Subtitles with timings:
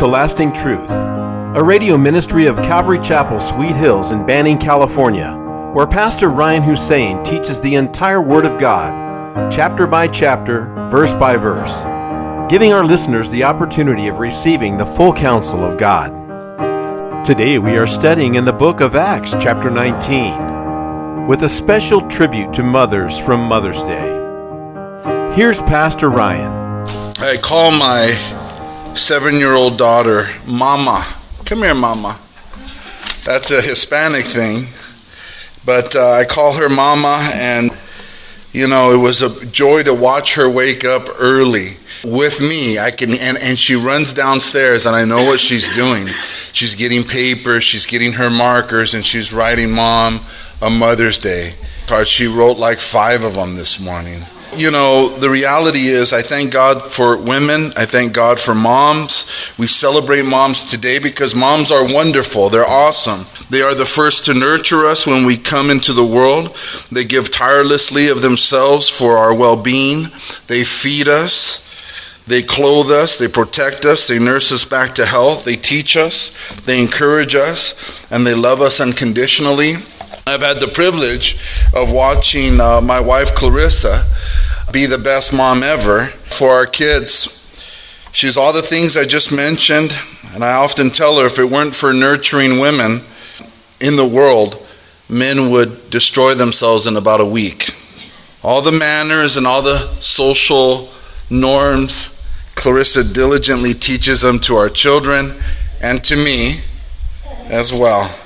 [0.00, 5.34] To Lasting Truth, a radio ministry of Calvary Chapel, Sweet Hills in Banning, California,
[5.74, 11.36] where Pastor Ryan Hussein teaches the entire Word of God, chapter by chapter, verse by
[11.36, 11.76] verse,
[12.50, 17.26] giving our listeners the opportunity of receiving the full counsel of God.
[17.26, 22.54] Today we are studying in the book of Acts, chapter 19, with a special tribute
[22.54, 25.34] to mothers from Mother's Day.
[25.34, 26.86] Here's Pastor Ryan.
[27.18, 28.39] I call my
[28.94, 31.04] seven year old daughter Mama.
[31.44, 32.18] Come here, Mama.
[33.24, 34.66] That's a Hispanic thing.
[35.64, 37.70] But uh, I call her Mama, and
[38.52, 42.78] you know, it was a joy to watch her wake up early with me.
[42.78, 46.08] I can, and, and she runs downstairs, and I know what she's doing.
[46.52, 50.20] She's getting paper, she's getting her markers, and she's writing Mom
[50.62, 51.54] a Mother's Day
[51.86, 52.06] card.
[52.06, 54.22] She wrote like five of them this morning
[54.54, 57.72] you know, the reality is, I thank God for women.
[57.76, 59.52] I thank God for moms.
[59.58, 62.48] We celebrate moms today because moms are wonderful.
[62.48, 63.26] They're awesome.
[63.50, 66.56] They are the first to nurture us when we come into the world.
[66.90, 70.06] They give tirelessly of themselves for our well being.
[70.46, 71.68] They feed us.
[72.26, 76.32] They clothe us, they protect us, they nurse us back to health, they teach us,
[76.60, 77.74] they encourage us,
[78.12, 79.78] and they love us unconditionally.
[80.30, 81.34] I've had the privilege
[81.74, 84.06] of watching uh, my wife Clarissa
[84.70, 87.36] be the best mom ever for our kids.
[88.12, 89.92] She's all the things I just mentioned,
[90.32, 93.00] and I often tell her if it weren't for nurturing women
[93.80, 94.64] in the world,
[95.08, 97.74] men would destroy themselves in about a week.
[98.44, 100.90] All the manners and all the social
[101.28, 105.34] norms, Clarissa diligently teaches them to our children
[105.82, 106.60] and to me
[107.48, 108.16] as well.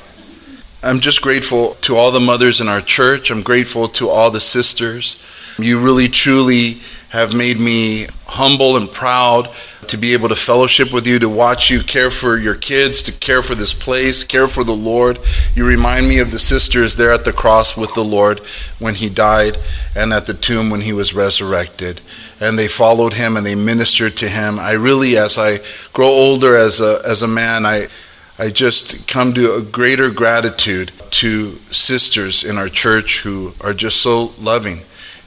[0.84, 3.31] I'm just grateful to all the mothers in our church.
[3.31, 5.19] I'm grateful to all the sisters.
[5.59, 9.49] You really, truly have made me humble and proud
[9.89, 13.12] to be able to fellowship with you, to watch you care for your kids, to
[13.12, 15.19] care for this place, care for the Lord.
[15.55, 18.41] You remind me of the sisters there at the cross with the Lord
[18.78, 19.56] when he died
[19.97, 22.03] and at the tomb when he was resurrected.
[22.41, 24.59] And they followed him and they ministered to him.
[24.59, 25.61] I really, as I
[25.95, 27.89] grow older as a, as a man, I,
[28.37, 34.03] I just come to a greater gratitude to sisters in our church who are just
[34.03, 34.81] so loving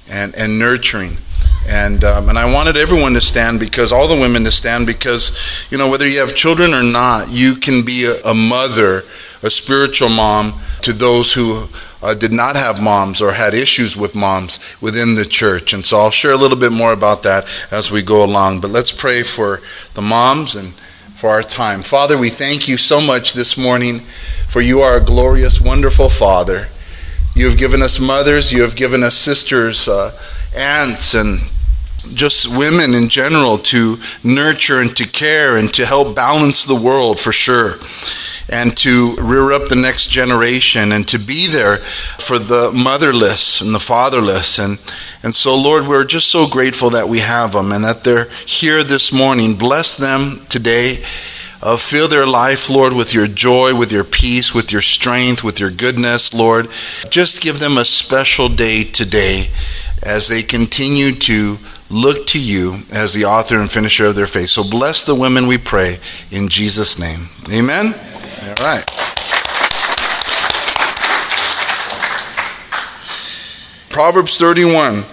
[0.10, 1.16] and, and nurturing.
[1.70, 5.32] And, um, and I wanted everyone to stand because, all the women to stand because,
[5.70, 9.06] you know, whether you have children or not, you can be a, a mother,
[9.42, 11.68] a spiritual mom to those who
[12.04, 15.74] uh, did not have moms or had issues with moms within the church.
[15.74, 18.60] And so I'll share a little bit more about that as we go along.
[18.60, 19.62] But let's pray for
[19.94, 20.74] the moms and
[21.18, 21.82] for our time.
[21.82, 24.02] Father, we thank you so much this morning,
[24.48, 26.68] for you are a glorious, wonderful Father.
[27.34, 30.16] You have given us mothers, you have given us sisters, uh,
[30.56, 31.40] aunts, and
[32.14, 37.20] just women in general to nurture and to care and to help balance the world
[37.20, 37.78] for sure
[38.50, 41.78] and to rear up the next generation and to be there
[42.20, 44.58] for the motherless and the fatherless.
[44.58, 44.80] And,
[45.24, 48.84] and so, Lord, we're just so grateful that we have them and that they're here
[48.84, 49.56] this morning.
[49.56, 51.04] Bless them today.
[51.62, 55.60] Uh, fill their life, Lord, with your joy, with your peace, with your strength, with
[55.60, 56.70] your goodness, Lord.
[57.10, 59.50] Just give them a special day today
[60.04, 61.58] as they continue to
[61.90, 64.50] look to you as the author and finisher of their faith.
[64.50, 65.98] So bless the women, we pray,
[66.32, 67.28] in Jesus' name.
[67.52, 67.96] Amen.
[68.48, 68.86] All right.
[73.90, 75.04] Proverbs 31,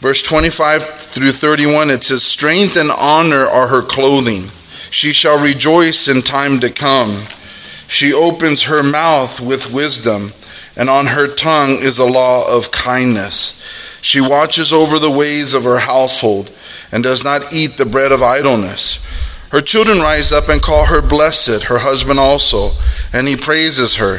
[0.00, 4.50] verse 25 through 31, it says, Strength and honor are her clothing.
[4.90, 7.22] She shall rejoice in time to come.
[7.86, 10.32] She opens her mouth with wisdom,
[10.76, 13.62] and on her tongue is the law of kindness.
[14.02, 16.50] She watches over the ways of her household
[16.92, 18.98] and does not eat the bread of idleness.
[19.56, 22.72] Her children rise up and call her blessed, her husband also,
[23.10, 24.18] and he praises her.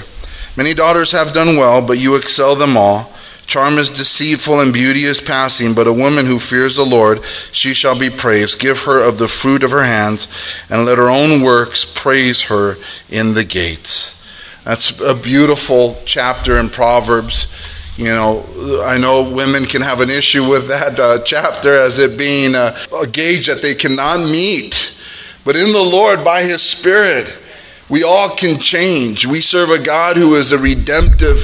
[0.56, 3.14] Many daughters have done well, but you excel them all.
[3.46, 7.76] Charm is deceitful and beauty is passing, but a woman who fears the Lord, she
[7.76, 8.60] shall be praised.
[8.60, 10.28] Give her of the fruit of her hands,
[10.72, 12.76] and let her own works praise her
[13.08, 14.28] in the gates.
[14.64, 17.46] That's a beautiful chapter in Proverbs.
[17.96, 22.18] You know, I know women can have an issue with that uh, chapter as it
[22.18, 24.96] being a, a gauge that they cannot meet
[25.48, 27.34] but in the Lord, by His Spirit,
[27.88, 29.26] we all can change.
[29.26, 31.40] We serve a God who is a redemptive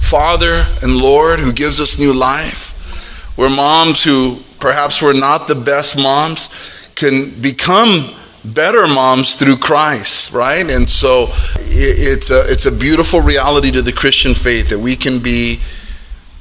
[0.00, 3.36] Father and Lord who gives us new life.
[3.36, 6.48] We're moms who perhaps were not the best moms
[6.94, 10.66] can become better moms through Christ, right?
[10.70, 11.26] And so
[11.58, 15.60] it's a, it's a beautiful reality to the Christian faith that we can be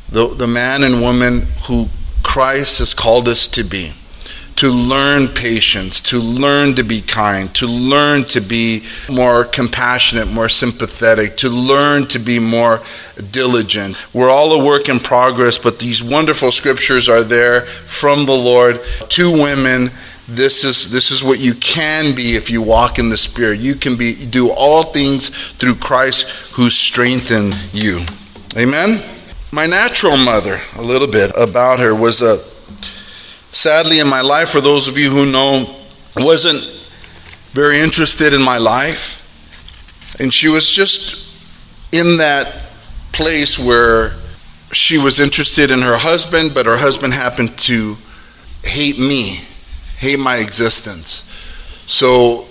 [0.07, 1.89] the, the man and woman who
[2.23, 3.95] Christ has called us to be
[4.61, 10.47] to learn patience, to learn to be kind, to learn to be more compassionate, more
[10.47, 12.79] sympathetic, to learn to be more
[13.31, 13.97] diligent.
[14.13, 18.83] We're all a work in progress, but these wonderful scriptures are there from the Lord
[19.09, 19.89] to women.
[20.27, 23.61] This is this is what you can be if you walk in the Spirit.
[23.61, 28.05] You can be do all things through Christ who strengthen you.
[28.55, 29.01] Amen.
[29.51, 32.50] My natural mother, a little bit about her, was a
[33.51, 35.75] sadly in my life, for those of you who know,
[36.15, 36.61] wasn't
[37.51, 39.17] very interested in my life.
[40.19, 41.37] And she was just
[41.91, 42.61] in that
[43.11, 44.13] place where
[44.71, 47.97] she was interested in her husband, but her husband happened to
[48.63, 49.41] hate me,
[49.97, 51.27] hate my existence.
[51.87, 52.45] So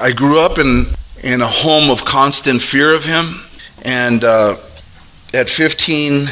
[0.00, 0.86] I grew up in,
[1.22, 3.40] in a home of constant fear of him.
[3.84, 4.56] And uh,
[5.34, 6.28] at 15,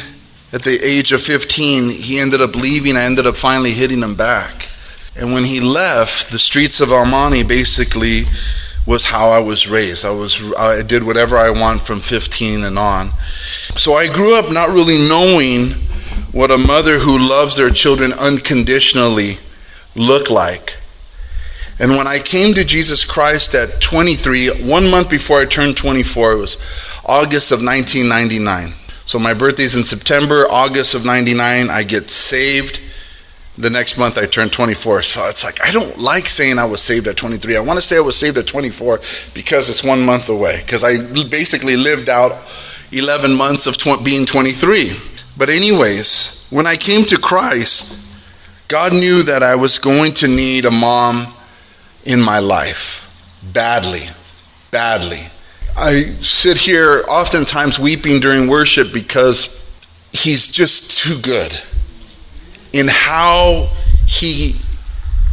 [0.53, 2.97] at the age of 15, he ended up leaving.
[2.97, 4.69] I ended up finally hitting him back.
[5.15, 8.23] And when he left, the streets of Almani basically
[8.85, 10.05] was how I was raised.
[10.05, 13.11] I was I did whatever I want from 15 and on.
[13.77, 15.71] So I grew up not really knowing
[16.31, 19.37] what a mother who loves their children unconditionally
[19.95, 20.77] look like.
[21.79, 26.33] And when I came to Jesus Christ at 23, one month before I turned 24,
[26.33, 26.57] it was
[27.05, 28.73] August of 1999.
[29.11, 32.79] So my birthday's in September, August of 99, I get saved.
[33.57, 35.01] The next month I turn 24.
[35.01, 37.57] So it's like, I don't like saying I was saved at 23.
[37.57, 39.01] I want to say I was saved at 24
[39.33, 40.61] because it's one month away.
[40.61, 42.31] Because I basically lived out
[42.93, 44.95] 11 months of tw- being 23.
[45.35, 48.15] But, anyways, when I came to Christ,
[48.69, 51.33] God knew that I was going to need a mom
[52.05, 53.11] in my life
[53.51, 54.07] badly,
[54.71, 55.27] badly.
[55.77, 59.57] I sit here oftentimes weeping during worship because
[60.11, 61.51] he's just too good
[62.73, 63.69] in how
[64.07, 64.55] he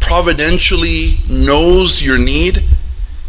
[0.00, 2.64] providentially knows your need,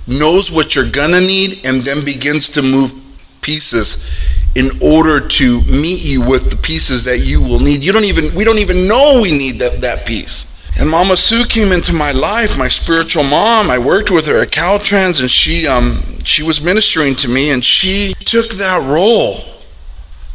[0.07, 2.93] knows what you're gonna need, and then begins to move
[3.41, 4.09] pieces
[4.55, 7.83] in order to meet you with the pieces that you will need.
[7.83, 10.48] You don't even we don't even know we need that, that piece.
[10.79, 13.69] And Mama Sue came into my life, my spiritual mom.
[13.69, 17.63] I worked with her at Caltrans, and she um, she was ministering to me, and
[17.63, 19.41] she took that role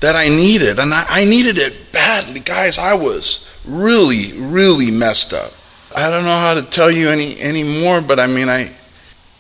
[0.01, 2.79] that I needed, and I, I needed it badly, guys.
[2.79, 5.53] I was really, really messed up.
[5.97, 8.71] I don't know how to tell you any more, but I mean, I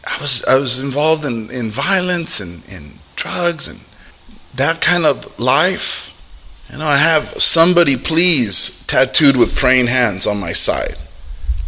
[0.07, 3.81] I was I was involved in, in violence and, and drugs and
[4.55, 6.14] that kind of life.
[6.77, 10.97] Know, I have somebody please tattooed with praying hands on my side.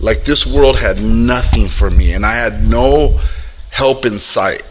[0.00, 3.20] Like this world had nothing for me, and I had no
[3.70, 4.62] help in sight.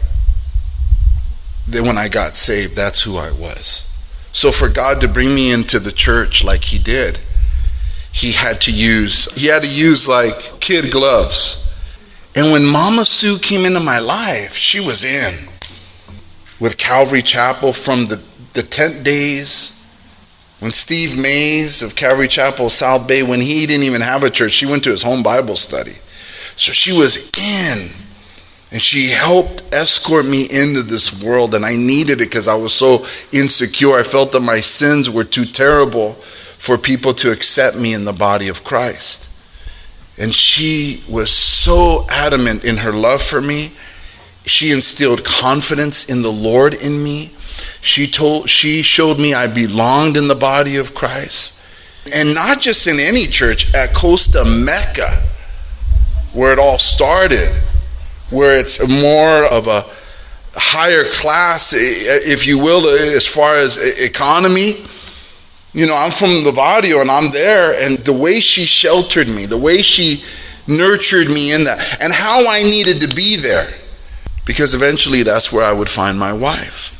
[1.66, 3.90] Then when I got saved, that's who I was.
[4.32, 7.18] So for God to bring me into the church like He did,
[8.12, 11.62] He had to use He had to use like kid gloves.
[12.34, 15.48] And when Mama Sue came into my life, she was in
[16.60, 18.20] with Calvary Chapel from the,
[18.52, 19.76] the tent days
[20.60, 24.52] when Steve Mays of Calvary Chapel, South Bay, when he didn't even have a church,
[24.52, 25.96] she went to his home Bible study.
[26.56, 27.90] So she was in.
[28.72, 31.54] And she helped escort me into this world.
[31.54, 33.94] And I needed it because I was so insecure.
[33.94, 38.12] I felt that my sins were too terrible for people to accept me in the
[38.12, 39.30] body of Christ.
[40.18, 43.72] And she was so adamant in her love for me.
[44.46, 47.30] She instilled confidence in the Lord in me.
[47.80, 51.62] She told she showed me I belonged in the body of Christ.
[52.12, 55.22] And not just in any church, at Costa Mesa,
[56.32, 57.52] where it all started,
[58.30, 59.84] where it's more of a
[60.54, 64.84] higher class, if you will, as far as economy.
[65.72, 69.46] You know, I'm from the Vadio and I'm there, and the way she sheltered me,
[69.46, 70.24] the way she
[70.66, 73.68] nurtured me in that, and how I needed to be there.
[74.44, 76.95] Because eventually that's where I would find my wife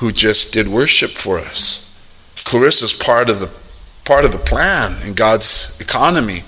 [0.00, 1.86] who just did worship for us.
[2.44, 3.50] Clarissa's part of the
[4.06, 6.42] part of the plan in God's economy.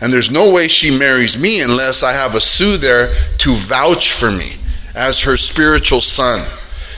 [0.00, 4.12] And there's no way she marries me unless I have a Sue there to vouch
[4.12, 4.56] for me
[4.94, 6.46] as her spiritual son.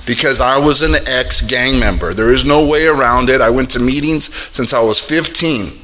[0.07, 2.15] Because I was an ex gang member.
[2.15, 3.43] There is no way around it.
[3.43, 5.79] I went to meetings since I was 15,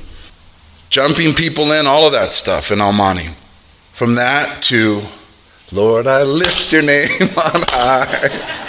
[0.88, 3.28] jumping people in, all of that stuff in Almani.
[3.93, 5.02] From that to,
[5.71, 8.63] Lord, I lift your name on high.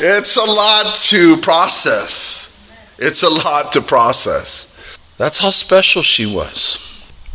[0.00, 2.44] It's a lot to process.
[2.98, 4.96] It's a lot to process.
[5.16, 6.78] That's how special she was.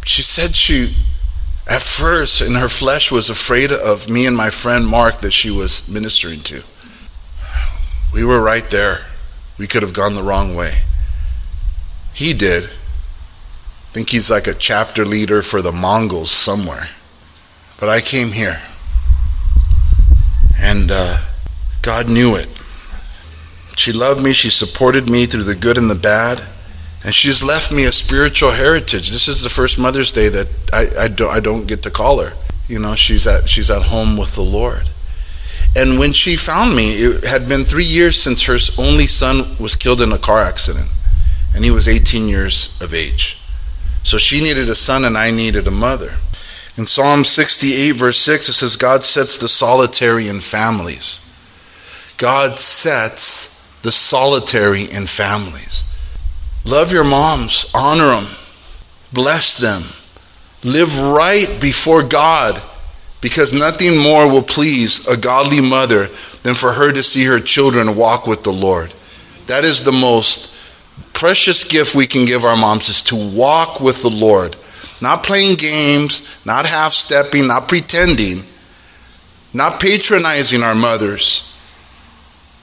[0.06, 0.96] She said she,
[1.68, 5.52] at first, in her flesh, was afraid of me and my friend Mark that she
[5.52, 6.64] was ministering to.
[8.14, 9.08] We were right there.
[9.58, 10.84] We could have gone the wrong way.
[12.14, 12.66] He did.
[12.66, 16.88] I think he's like a chapter leader for the Mongols somewhere.
[17.78, 18.62] But I came here.
[20.58, 21.22] And uh,
[21.84, 22.48] God knew it.
[23.76, 24.34] She loved me.
[24.34, 26.42] She supported me through the good and the bad.
[27.04, 29.12] And she's left me a spiritual heritage.
[29.12, 32.20] This is the first Mother's Day that I, I, don't, I don't get to call
[32.20, 32.34] her.
[32.68, 34.90] You know, she's at, she's at home with the Lord.
[35.76, 39.76] And when she found me, it had been three years since her only son was
[39.76, 40.88] killed in a car accident.
[41.54, 43.42] And he was 18 years of age.
[44.04, 46.14] So she needed a son, and I needed a mother.
[46.78, 51.23] In Psalm 68, verse 6, it says, God sets the solitary in families.
[52.18, 55.86] God sets the solitary in families.
[56.66, 58.28] Love your moms, honor them,
[59.12, 59.84] bless them,
[60.64, 62.62] live right before God,
[63.20, 66.08] because nothing more will please a godly mother
[66.44, 68.94] than for her to see her children walk with the Lord.
[69.48, 70.56] That is the most
[71.14, 74.56] precious gift we can give our moms is to walk with the Lord
[75.04, 78.42] not playing games, not half stepping, not pretending,
[79.54, 81.53] not patronizing our mothers,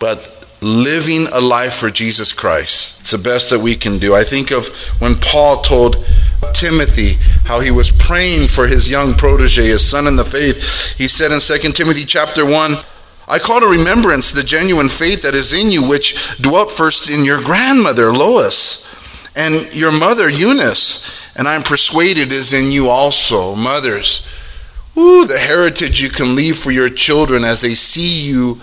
[0.00, 3.00] but living a life for Jesus Christ.
[3.00, 4.16] It's the best that we can do.
[4.16, 4.66] I think of
[5.00, 6.04] when Paul told
[6.52, 7.14] Timothy
[7.44, 10.98] how he was praying for his young protege, his son in the faith.
[10.98, 12.74] He said in 2 Timothy chapter 1,
[13.28, 17.24] I call to remembrance the genuine faith that is in you, which dwelt first in
[17.24, 18.88] your grandmother Lois
[19.36, 24.26] and your mother Eunice and I'm persuaded is in you also, mothers.
[24.96, 28.60] Ooh, the heritage you can leave for your children as they see you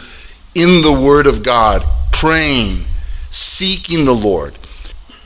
[0.58, 2.80] in the Word of God, praying,
[3.30, 4.58] seeking the Lord.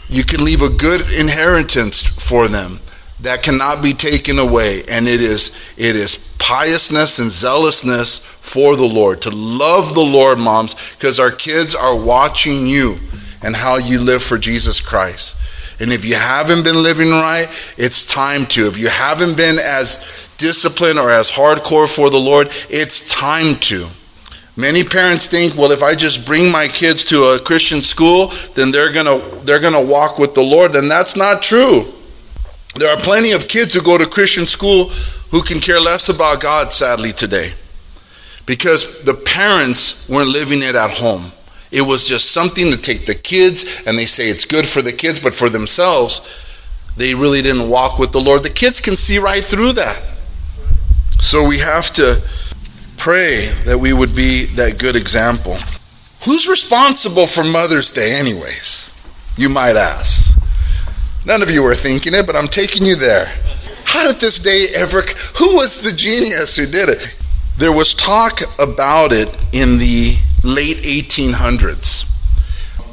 [0.10, 2.82] You can leave a good inheritance for them
[3.22, 8.86] that cannot be taken away, and it is it is piousness and zealousness for the
[8.86, 9.22] Lord.
[9.22, 12.98] To love the Lord, moms, because our kids are watching you
[13.42, 15.38] and how you live for Jesus Christ.
[15.80, 17.48] And if you haven't been living right,
[17.78, 18.68] it's time to.
[18.68, 23.88] If you haven't been as disciplined or as hardcore for the Lord, it's time to.
[24.58, 28.72] Many parents think, well, if I just bring my kids to a Christian school, then
[28.72, 31.88] they're gonna they're gonna walk with the Lord, and that's not true.
[32.76, 34.90] There are plenty of kids who go to Christian school
[35.32, 37.54] who can care less about God, sadly, today,
[38.46, 41.32] because the parents weren't living it at home.
[41.72, 44.92] It was just something to take the kids, and they say it's good for the
[44.92, 46.22] kids, but for themselves,
[46.98, 48.44] they really didn't walk with the Lord.
[48.44, 50.04] The kids can see right through that.
[51.22, 52.22] So we have to
[53.02, 55.58] pray that we would be that good example.
[56.26, 58.96] Who's responsible for Mother's Day, anyways?
[59.36, 60.40] You might ask.
[61.26, 63.26] None of you are thinking it, but I'm taking you there.
[63.86, 65.02] How did this day ever?
[65.40, 67.18] Who was the genius who did it?
[67.58, 72.06] There was talk about it in the late 1800s.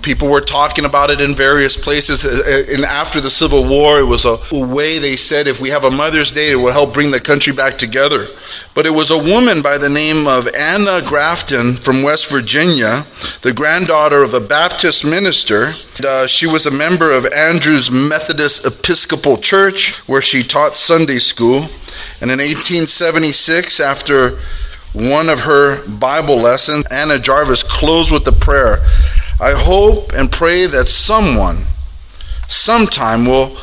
[0.08, 2.24] People were talking about it in various places.
[2.24, 5.68] Uh, uh, and after the Civil War, it was a way they said if we
[5.68, 8.26] have a Mother's Day, it will help bring the country back together.
[8.74, 13.04] But it was a woman by the name of Anna Grafton from West Virginia,
[13.42, 15.74] the granddaughter of a Baptist minister.
[16.02, 21.68] Uh, she was a member of Andrews Methodist Episcopal Church, where she taught Sunday school.
[22.22, 24.38] And in 1876, after
[24.94, 28.78] one of her Bible lessons, Anna Jarvis closed with the prayer
[29.40, 31.58] I hope and pray that someone,
[32.48, 33.56] sometime, will,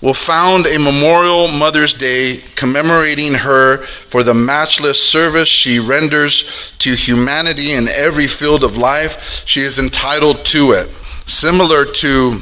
[0.00, 6.94] will found a memorial Mother's Day commemorating her for the matchless service she renders to
[6.94, 9.44] humanity in every field of life.
[9.46, 10.88] She is entitled to it.
[11.28, 12.40] Similar to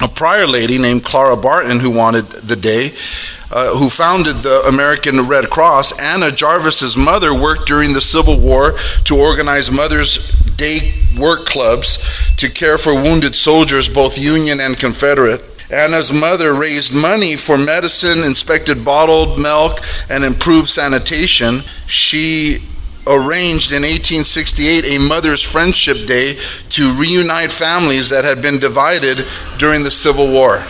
[0.00, 2.92] a prior lady named Clara Barton who wanted the day.
[3.50, 8.72] Uh, who founded the American Red Cross, Anna Jarvis's mother worked during the Civil War
[9.04, 11.98] to organize Mother's Day work clubs
[12.36, 15.42] to care for wounded soldiers, both Union and Confederate.
[15.70, 21.60] Anna's mother raised money for medicine, inspected bottled milk, and improved sanitation.
[21.86, 22.58] She
[23.06, 26.38] arranged in 1868 a Mother's Friendship Day
[26.70, 29.26] to reunite families that had been divided
[29.58, 30.64] during the Civil War.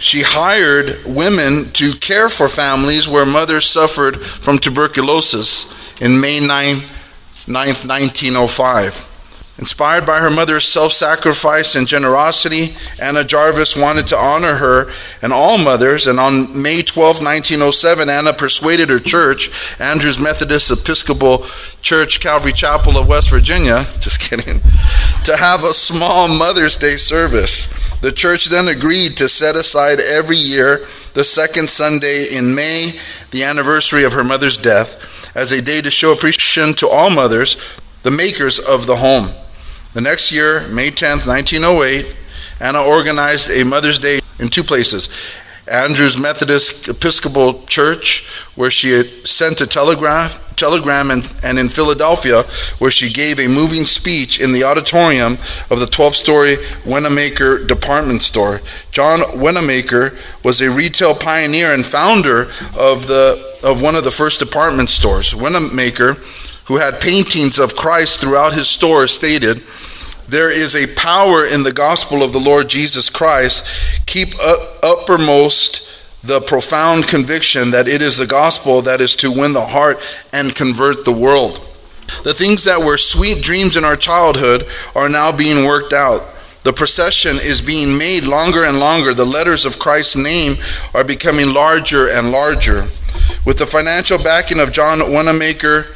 [0.00, 6.76] She hired women to care for families where mothers suffered from tuberculosis in May 9,
[7.46, 9.09] 9th, 1905.
[9.60, 14.90] Inspired by her mother's self sacrifice and generosity, Anna Jarvis wanted to honor her
[15.20, 21.44] and all mothers, and on May 12, 1907, Anna persuaded her church, Andrews Methodist Episcopal
[21.82, 24.62] Church, Calvary Chapel of West Virginia, just kidding,
[25.24, 27.66] to have a small Mother's Day service.
[28.00, 32.98] The church then agreed to set aside every year the second Sunday in May,
[33.30, 37.78] the anniversary of her mother's death, as a day to show appreciation to all mothers,
[38.04, 39.34] the makers of the home.
[39.92, 42.16] The next year, May 10th, 1908,
[42.60, 45.08] Anna organized a Mother's Day in two places
[45.66, 52.42] Andrews Methodist Episcopal Church, where she sent a telegraph telegram and, and in Philadelphia,
[52.78, 55.32] where she gave a moving speech in the auditorium
[55.70, 56.56] of the 12 story
[56.86, 58.60] Wanamaker department store.
[58.92, 62.42] John Wanamaker was a retail pioneer and founder
[62.78, 65.34] of, the, of one of the first department stores.
[65.34, 66.14] Wanamaker,
[66.66, 69.62] who had paintings of Christ throughout his store, stated,
[70.30, 74.06] there is a power in the gospel of the Lord Jesus Christ.
[74.06, 74.28] Keep
[74.82, 75.88] uppermost
[76.22, 79.98] the profound conviction that it is the gospel that is to win the heart
[80.32, 81.58] and convert the world.
[82.24, 86.22] The things that were sweet dreams in our childhood are now being worked out.
[86.62, 89.14] The procession is being made longer and longer.
[89.14, 90.56] The letters of Christ's name
[90.94, 92.82] are becoming larger and larger.
[93.46, 95.86] With the financial backing of John Wanamaker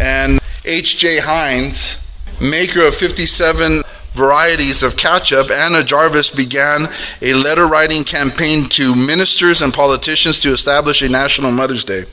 [0.00, 1.20] and H.J.
[1.20, 2.05] Heinz,
[2.40, 6.88] maker of 57 varieties of ketchup, Anna Jarvis began
[7.20, 12.04] a letter writing campaign to ministers and politicians to establish a National Mother's Day.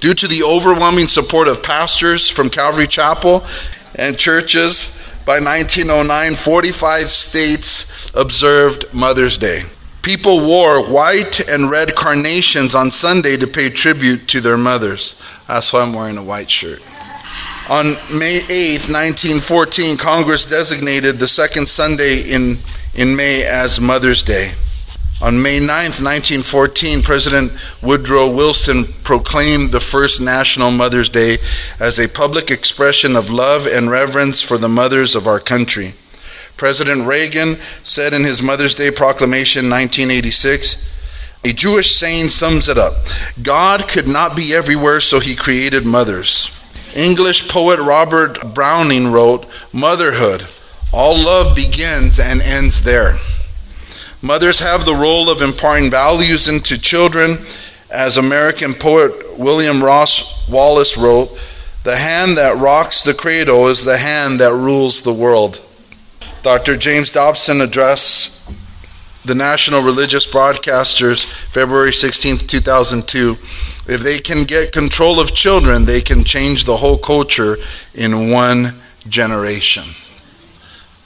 [0.00, 3.44] Due to the overwhelming support of pastors from Calvary Chapel
[3.96, 9.62] and churches, by 1909, 45 states observed Mother's Day.
[10.02, 15.20] People wore white and red carnations on Sunday to pay tribute to their mothers.
[15.46, 16.82] That's why I'm wearing a white shirt.
[17.70, 22.56] On May 8, 1914, Congress designated the second Sunday in,
[22.96, 24.54] in May as Mother's Day.
[25.22, 31.36] On May 9, 1914, President Woodrow Wilson proclaimed the first National Mother's Day
[31.78, 35.94] as a public expression of love and reverence for the mothers of our country.
[36.56, 40.88] President Reagan said in his Mother's Day proclamation 1986,
[41.44, 42.94] a Jewish saying sums it up
[43.40, 46.59] God could not be everywhere, so he created mothers.
[46.94, 50.46] English poet Robert Browning wrote, Motherhood,
[50.92, 53.18] all love begins and ends there.
[54.22, 57.38] Mothers have the role of imparting values into children.
[57.90, 61.30] As American poet William Ross Wallace wrote,
[61.84, 65.60] the hand that rocks the cradle is the hand that rules the world.
[66.42, 66.76] Dr.
[66.76, 68.52] James Dobson addressed
[69.24, 73.36] the National Religious Broadcasters February 16, 2002
[73.90, 77.56] if they can get control of children, they can change the whole culture
[77.92, 78.74] in one
[79.08, 79.84] generation.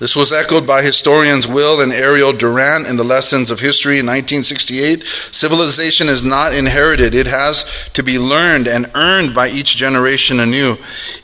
[0.01, 4.05] This was echoed by historians Will and Ariel Durant in the Lessons of History in
[4.05, 5.03] 1968.
[5.03, 10.73] Civilization is not inherited, it has to be learned and earned by each generation anew.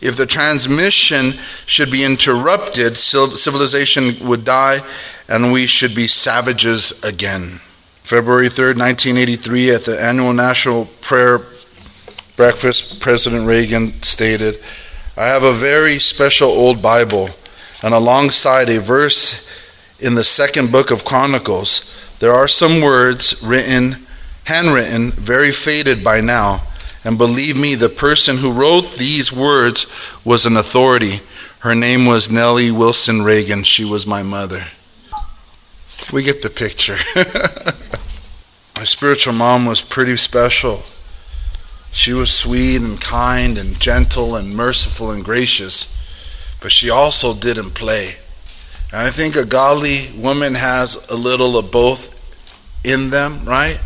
[0.01, 1.33] If the transmission
[1.67, 4.79] should be interrupted, civilization would die
[5.29, 7.61] and we should be savages again.
[8.03, 11.39] February 3rd, 1983, at the annual National Prayer
[12.41, 14.65] Breakfast, President Reagan stated,
[15.15, 17.29] I have a very special old Bible,
[17.83, 19.47] and alongside a verse
[19.99, 24.07] in the second book of Chronicles, there are some words written,
[24.45, 26.63] handwritten, very faded by now.
[27.05, 29.87] And believe me, the person who wrote these words
[30.25, 31.21] was an authority.
[31.59, 33.65] Her name was Nellie Wilson Reagan.
[33.65, 34.65] She was my mother.
[36.11, 36.97] We get the picture.
[38.79, 40.85] My spiritual mom was pretty special.
[41.93, 45.97] She was sweet and kind and gentle and merciful and gracious,
[46.61, 48.17] but she also didn't play.
[48.93, 52.17] And I think a godly woman has a little of both
[52.85, 53.81] in them, right?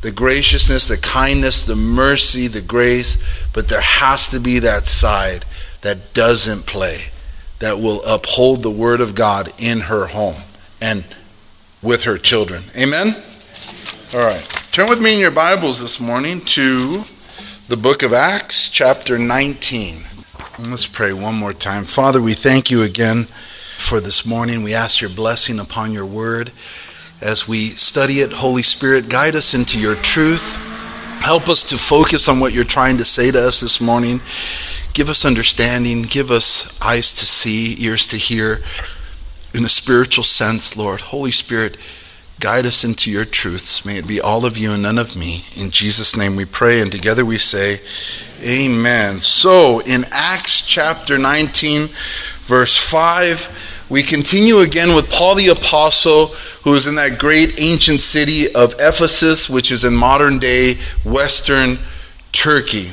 [0.00, 3.16] The graciousness, the kindness, the mercy, the grace,
[3.52, 5.44] but there has to be that side
[5.80, 7.06] that doesn't play,
[7.58, 10.42] that will uphold the word of God in her home
[10.80, 11.04] and
[11.82, 12.64] with her children.
[12.76, 13.16] Amen?
[14.14, 14.42] All right.
[14.70, 17.02] Turn with me in your Bibles this morning to
[17.68, 19.98] the book of Acts, chapter 19.
[20.58, 21.84] Let's pray one more time.
[21.84, 23.24] Father, we thank you again
[23.76, 24.62] for this morning.
[24.62, 26.50] We ask your blessing upon your word.
[27.20, 30.54] As we study it, Holy Spirit, guide us into your truth.
[31.20, 34.22] Help us to focus on what you're trying to say to us this morning.
[34.94, 36.04] Give us understanding.
[36.04, 38.60] Give us eyes to see, ears to hear
[39.52, 41.02] in a spiritual sense, Lord.
[41.02, 41.76] Holy Spirit,
[42.40, 43.84] guide us into your truths.
[43.84, 45.44] May it be all of you and none of me.
[45.56, 47.80] In Jesus' name we pray, and together we say,
[48.42, 49.18] Amen.
[49.18, 51.88] So, in Acts chapter 19,
[52.42, 56.26] verse 5, we continue again with Paul the Apostle,
[56.62, 60.74] who is in that great ancient city of Ephesus, which is in modern day
[61.04, 61.78] Western
[62.32, 62.92] Turkey.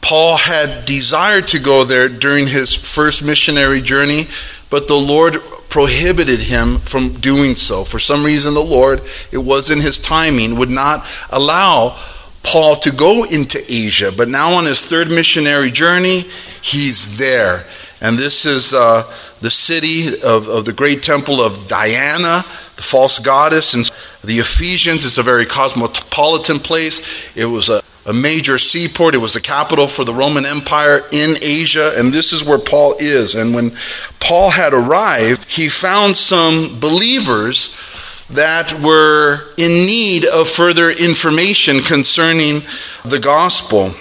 [0.00, 4.26] Paul had desired to go there during his first missionary journey,
[4.70, 5.34] but the Lord
[5.68, 7.84] prohibited him from doing so.
[7.84, 9.02] For some reason, the Lord,
[9.32, 11.98] it was in his timing, would not allow
[12.42, 14.10] Paul to go into Asia.
[14.16, 16.20] But now, on his third missionary journey,
[16.62, 17.64] he's there.
[18.00, 19.02] And this is uh,
[19.40, 22.44] the city of, of the great temple of Diana,
[22.76, 23.90] the false goddess and
[24.22, 25.04] the Ephesians.
[25.04, 27.28] It's a very cosmopolitan place.
[27.36, 29.14] It was a, a major seaport.
[29.14, 31.92] It was the capital for the Roman Empire in Asia.
[31.96, 33.34] And this is where Paul is.
[33.34, 33.76] And when
[34.18, 42.62] Paul had arrived, he found some believers that were in need of further information concerning
[43.04, 43.92] the gospel.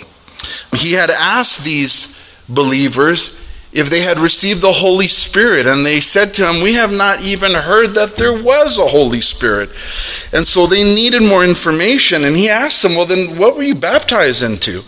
[0.76, 3.47] He had asked these believers
[3.78, 5.68] if they had received the Holy Spirit.
[5.68, 9.22] And they said to him, We have not even heard that there was a Holy
[9.22, 9.70] Spirit.
[10.34, 12.24] And so they needed more information.
[12.24, 14.82] And he asked them, Well, then what were you baptized into?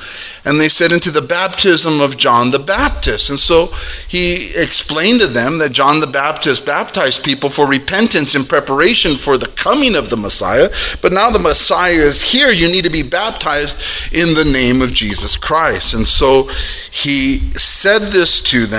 [0.44, 3.30] And they said, Into the baptism of John the Baptist.
[3.30, 3.68] And so
[4.08, 9.38] he explained to them that John the Baptist baptized people for repentance in preparation for
[9.38, 10.70] the coming of the Messiah.
[11.04, 12.50] But now the Messiah is here.
[12.50, 15.94] You need to be baptized in the name of Jesus Christ.
[15.94, 16.48] And so
[16.92, 18.79] he said this to them.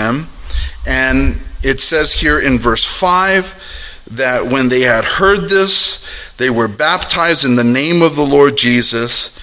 [0.86, 6.68] And it says here in verse 5 that when they had heard this, they were
[6.68, 9.38] baptized in the name of the Lord Jesus.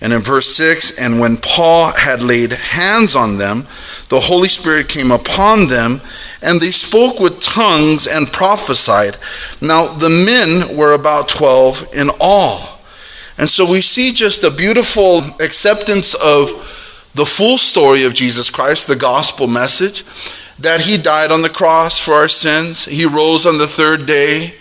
[0.00, 3.66] And in verse 6, and when Paul had laid hands on them,
[4.08, 6.00] the Holy Spirit came upon them,
[6.42, 9.16] and they spoke with tongues and prophesied.
[9.60, 12.80] Now, the men were about 12 in all.
[13.36, 16.48] And so we see just a beautiful acceptance of
[17.14, 20.04] the full story of Jesus Christ, the gospel message,
[20.58, 24.54] that he died on the cross for our sins, he rose on the third day,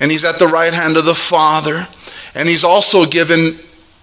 [0.00, 1.88] and he's at the right hand of the Father,
[2.34, 3.58] and he's also given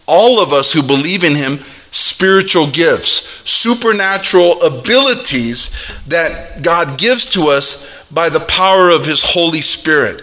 [0.06, 1.60] all of us who believe in him
[1.92, 5.70] spiritual gifts, supernatural abilities
[6.08, 10.22] that God gives to us by the power of his Holy Spirit.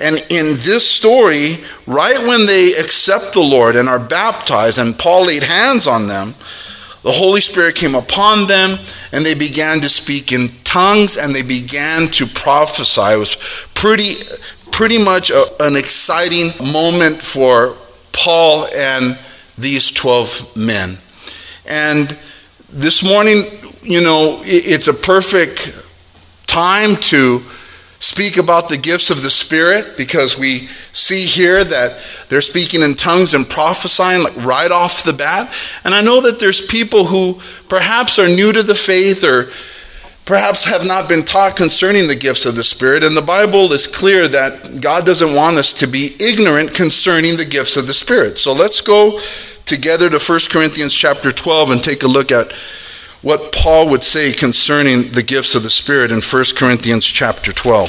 [0.00, 5.26] And in this story, right when they accept the Lord and are baptized, and Paul
[5.26, 6.34] laid hands on them,
[7.04, 8.78] the Holy Spirit came upon them
[9.12, 13.12] and they began to speak in tongues and they began to prophesy.
[13.12, 13.36] It was
[13.74, 14.14] pretty,
[14.72, 17.76] pretty much a, an exciting moment for
[18.12, 19.18] Paul and
[19.58, 20.96] these 12 men.
[21.66, 22.16] And
[22.70, 23.44] this morning,
[23.82, 25.78] you know, it's a perfect
[26.46, 27.42] time to
[28.04, 32.94] speak about the gifts of the Spirit because we see here that they're speaking in
[32.94, 35.52] tongues and prophesying like right off the bat.
[35.84, 39.48] And I know that there's people who perhaps are new to the faith or
[40.26, 43.04] perhaps have not been taught concerning the gifts of the Spirit.
[43.04, 47.44] And the Bible is clear that God doesn't want us to be ignorant concerning the
[47.46, 48.36] gifts of the Spirit.
[48.36, 49.18] So let's go
[49.64, 52.52] together to 1 Corinthians chapter 12 and take a look at
[53.24, 57.88] what Paul would say concerning the gifts of the Spirit in 1 Corinthians chapter 12.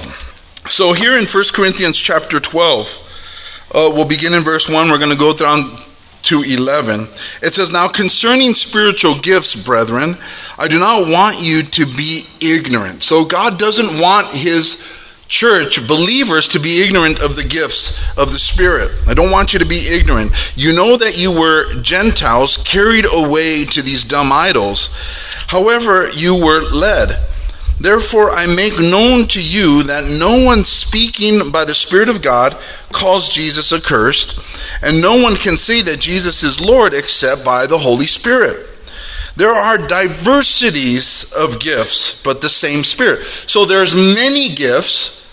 [0.70, 4.90] So here in 1 Corinthians chapter 12, uh, we'll begin in verse 1.
[4.90, 5.78] We're going to go down
[6.24, 7.02] to 11.
[7.44, 10.16] It says, Now concerning spiritual gifts, brethren,
[10.58, 13.04] I do not want you to be ignorant.
[13.04, 14.90] So God doesn't want his
[15.28, 18.92] church, believers, to be ignorant of the gifts of the Spirit.
[19.08, 20.32] I don't want you to be ignorant.
[20.56, 24.90] You know that you were Gentiles carried away to these dumb idols.
[25.48, 27.24] However, you were led.
[27.80, 32.56] Therefore, I make known to you that no one speaking by the Spirit of God
[32.94, 34.40] calls Jesus accursed,
[34.82, 38.75] and no one can say that Jesus is Lord except by the Holy Spirit.
[39.36, 43.24] There are diversities of gifts, but the same Spirit.
[43.24, 45.30] So there's many gifts,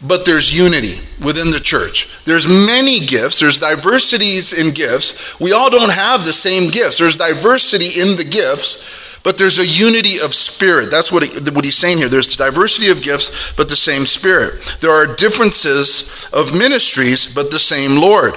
[0.00, 2.24] but there's unity within the church.
[2.24, 5.38] There's many gifts, there's diversities in gifts.
[5.38, 6.98] We all don't have the same gifts.
[6.98, 10.90] There's diversity in the gifts, but there's a unity of spirit.
[10.90, 12.08] That's what, he, what he's saying here.
[12.08, 14.76] There's diversity of gifts, but the same spirit.
[14.80, 18.34] There are differences of ministries, but the same Lord.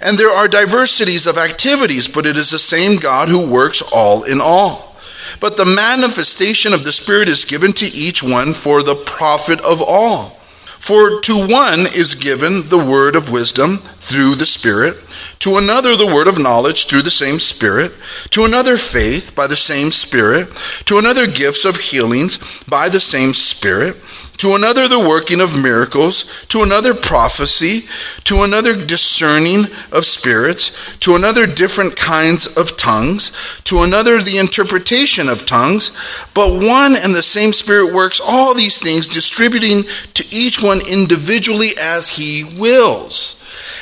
[0.00, 4.22] And there are diversities of activities, but it is the same God who works all
[4.24, 4.96] in all.
[5.40, 9.80] But the manifestation of the Spirit is given to each one for the profit of
[9.80, 10.30] all.
[10.78, 14.96] For to one is given the word of wisdom through the Spirit,
[15.44, 17.92] to another the word of knowledge through the same Spirit,
[18.30, 20.48] to another faith by the same Spirit,
[20.86, 23.94] to another gifts of healings by the same Spirit
[24.36, 27.86] to another the working of miracles, to another prophecy,
[28.24, 33.30] to another discerning of spirits, to another different kinds of tongues,
[33.64, 35.90] to another the interpretation of tongues.
[36.34, 41.70] But one and the same Spirit works all these things, distributing to each one individually
[41.80, 43.40] as he wills.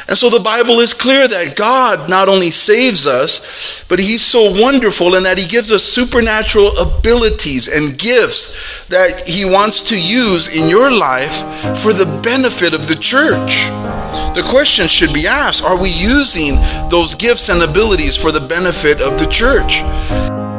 [0.09, 4.51] And so the Bible is clear that God not only saves us, but He's so
[4.61, 10.42] wonderful in that He gives us supernatural abilities and gifts that He wants to use
[10.49, 11.35] in your life
[11.83, 13.67] for the benefit of the church.
[14.35, 16.57] The question should be asked Are we using
[16.89, 19.81] those gifts and abilities for the benefit of the church?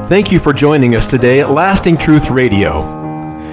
[0.10, 3.02] Thank you for joining us today at Lasting Truth Radio.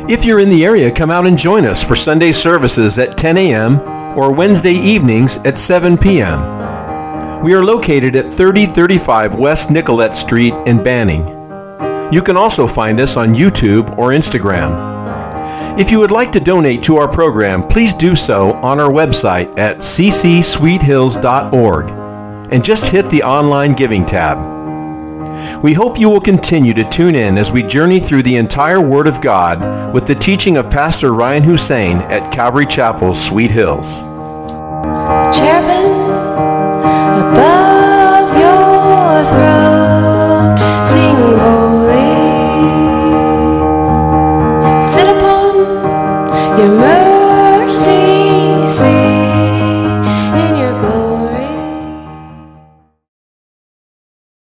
[0.09, 3.39] If you're in the area, come out and join us for Sunday services at 10
[3.39, 7.43] a.m or Wednesday evenings at 7 p.m.
[7.43, 11.23] We are located at 3035 West Nicollet Street in Banning.
[12.13, 15.00] You can also find us on YouTube or Instagram.
[15.79, 19.57] If you would like to donate to our program, please do so on our website
[19.59, 21.87] at ccsweethills.org
[22.53, 25.63] and just hit the online giving tab.
[25.63, 29.07] We hope you will continue to tune in as we journey through the entire Word
[29.07, 34.01] of God with the teaching of Pastor Ryan Hussein at Calvary Chapel, Sweet Hills.
[35.37, 35.91] Cherubim
[37.21, 41.60] above your throne, sing.